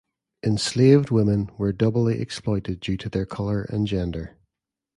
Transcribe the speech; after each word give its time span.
Enslaved 0.41 1.11
women 1.11 1.51
were 1.59 1.71
doubly 1.71 2.19
exploited 2.19 2.79
due 2.79 2.97
to 2.97 3.07
their 3.07 3.27
color 3.27 3.61
and 3.69 3.85
gender. 3.85 4.35